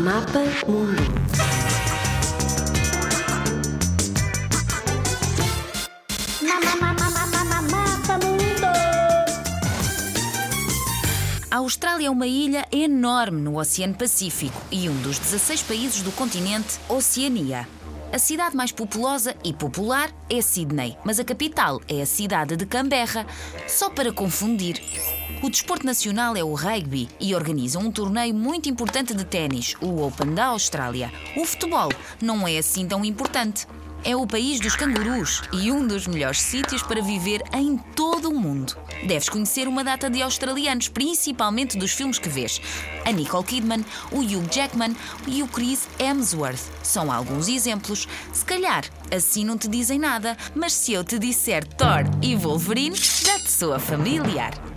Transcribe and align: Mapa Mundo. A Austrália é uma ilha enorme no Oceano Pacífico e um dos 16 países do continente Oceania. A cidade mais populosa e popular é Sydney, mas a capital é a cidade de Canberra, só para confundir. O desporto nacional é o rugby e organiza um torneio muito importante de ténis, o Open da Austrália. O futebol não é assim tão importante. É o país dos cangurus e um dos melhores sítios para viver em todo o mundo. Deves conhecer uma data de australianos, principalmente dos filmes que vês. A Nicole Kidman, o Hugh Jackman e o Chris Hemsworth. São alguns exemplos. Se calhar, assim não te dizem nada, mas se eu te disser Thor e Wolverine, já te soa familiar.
Mapa 0.00 0.40
Mundo. 0.66 1.30
A 11.50 11.56
Austrália 11.56 12.06
é 12.06 12.10
uma 12.10 12.26
ilha 12.26 12.66
enorme 12.72 13.40
no 13.40 13.58
Oceano 13.58 13.94
Pacífico 13.94 14.60
e 14.70 14.88
um 14.88 14.96
dos 15.02 15.18
16 15.18 15.62
países 15.64 16.02
do 16.02 16.10
continente 16.12 16.78
Oceania. 16.88 17.68
A 18.12 18.18
cidade 18.18 18.56
mais 18.56 18.72
populosa 18.72 19.36
e 19.44 19.52
popular 19.52 20.10
é 20.28 20.40
Sydney, 20.40 20.96
mas 21.04 21.20
a 21.20 21.24
capital 21.24 21.80
é 21.86 22.02
a 22.02 22.06
cidade 22.06 22.56
de 22.56 22.66
Canberra, 22.66 23.26
só 23.68 23.90
para 23.90 24.12
confundir. 24.12 24.80
O 25.42 25.48
desporto 25.48 25.86
nacional 25.86 26.36
é 26.36 26.44
o 26.44 26.54
rugby 26.54 27.08
e 27.18 27.34
organiza 27.34 27.78
um 27.78 27.90
torneio 27.90 28.34
muito 28.34 28.68
importante 28.68 29.14
de 29.14 29.24
ténis, 29.24 29.74
o 29.80 30.02
Open 30.02 30.34
da 30.34 30.46
Austrália. 30.46 31.10
O 31.34 31.46
futebol 31.46 31.90
não 32.20 32.46
é 32.46 32.58
assim 32.58 32.86
tão 32.86 33.02
importante. 33.04 33.66
É 34.02 34.16
o 34.16 34.26
país 34.26 34.60
dos 34.60 34.76
cangurus 34.76 35.42
e 35.52 35.70
um 35.70 35.86
dos 35.86 36.06
melhores 36.06 36.40
sítios 36.40 36.82
para 36.82 37.02
viver 37.02 37.42
em 37.52 37.76
todo 37.94 38.30
o 38.30 38.38
mundo. 38.38 38.76
Deves 39.06 39.28
conhecer 39.28 39.68
uma 39.68 39.84
data 39.84 40.08
de 40.08 40.22
australianos, 40.22 40.88
principalmente 40.88 41.76
dos 41.76 41.92
filmes 41.92 42.18
que 42.18 42.28
vês. 42.28 42.60
A 43.04 43.10
Nicole 43.10 43.44
Kidman, 43.44 43.84
o 44.10 44.20
Hugh 44.20 44.46
Jackman 44.50 44.96
e 45.26 45.42
o 45.42 45.48
Chris 45.48 45.86
Hemsworth. 45.98 46.70
São 46.82 47.12
alguns 47.12 47.48
exemplos. 47.48 48.08
Se 48.32 48.44
calhar, 48.44 48.84
assim 49.14 49.44
não 49.44 49.58
te 49.58 49.68
dizem 49.68 49.98
nada, 49.98 50.36
mas 50.54 50.72
se 50.72 50.92
eu 50.92 51.04
te 51.04 51.18
disser 51.18 51.66
Thor 51.66 52.04
e 52.22 52.36
Wolverine, 52.36 52.96
já 52.96 53.38
te 53.38 53.50
soa 53.50 53.78
familiar. 53.78 54.69